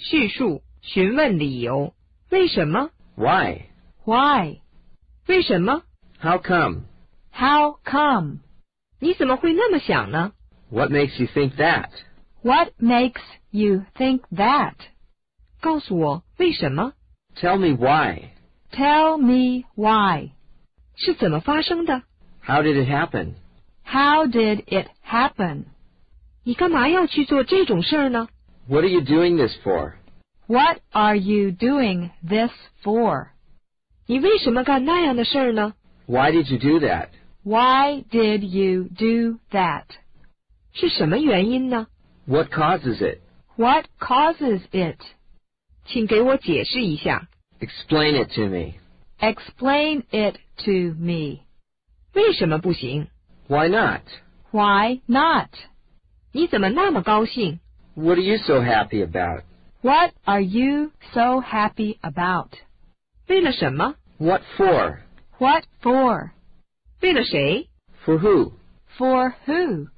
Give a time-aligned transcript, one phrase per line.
[0.00, 1.94] 叙述、询问理由。
[2.30, 3.66] 为什么 Why?
[4.04, 4.60] Why?
[5.26, 5.82] 为什么
[6.20, 6.82] How come?
[7.32, 8.38] How come?
[8.98, 10.32] 你怎么会那么想呢？
[10.70, 11.90] What makes you think that?
[12.42, 14.74] What makes you think that?
[15.60, 16.92] 告诉我为什么
[17.36, 18.30] Tell me why.
[18.72, 20.30] Tell me why.
[20.96, 22.02] 是怎么发生的？
[22.42, 23.34] How did it happen?
[23.84, 25.64] How did it happen?
[26.44, 28.28] 你干嘛要去做这种事儿呢？
[28.70, 29.94] What are you doing this for?
[30.48, 32.50] What are you doing this
[32.82, 33.28] for?
[34.06, 35.74] 你为什么干那样的事儿呢？
[36.06, 37.08] Why did you do that?
[37.42, 39.84] Why did you do that?
[40.72, 41.88] 是什么原因呢？
[42.26, 43.20] What causes it?
[43.56, 44.98] What causes it?
[45.86, 47.28] 请给我解释一下，
[47.60, 48.74] Explain it to me.
[49.20, 51.40] Explain it to me.
[52.12, 53.08] 为什么不行？
[53.48, 54.02] Why not?
[54.50, 55.50] Why not?
[56.32, 57.60] 你怎么那么高兴？
[57.94, 59.42] What are you so happy about?
[59.82, 62.50] What are you so happy about?
[63.28, 63.94] 为了什么？
[64.18, 64.98] What for?
[65.38, 66.30] What for?
[67.00, 67.68] 为了谁？
[68.04, 68.52] For who?
[68.98, 69.88] For who?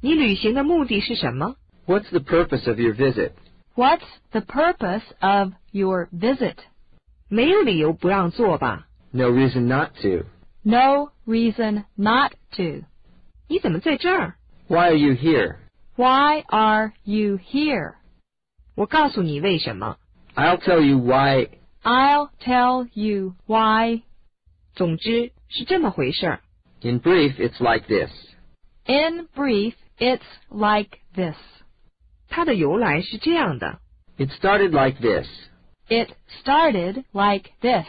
[0.00, 1.56] 你旅行的目的是什么？
[1.86, 3.32] What's the purpose of your visit?
[3.74, 6.56] What's the purpose of your visit?
[7.28, 8.86] 没有理由不让做吧？
[9.10, 10.24] No reason not to.
[10.62, 12.84] No reason not to.
[13.48, 14.34] 你怎么在这儿？
[14.68, 15.56] Why are you here?
[15.96, 17.94] Why are you here?
[18.74, 19.98] 我告诉你为什么。
[20.34, 21.48] I'll tell you why.
[21.82, 24.02] I'll tell you why.
[24.74, 26.40] 总之是这么回事儿。
[26.80, 28.10] In brief, it's like this.
[28.86, 31.36] In brief, it's like this.
[32.28, 33.80] 它的由来是这样的：
[34.16, 35.26] It started like this.
[35.88, 36.10] It
[36.42, 37.86] started like this.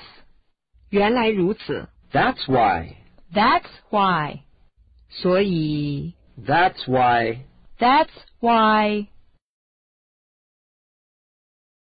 [0.90, 2.98] 原来如此， That's why.
[3.34, 4.42] That's why.
[5.10, 7.46] 所以 That's why.
[7.81, 9.09] That's why.